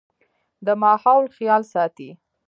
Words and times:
د 0.65 0.67
ماحول 0.83 1.23
خيال 1.35 1.61
ساتئ 1.73 2.09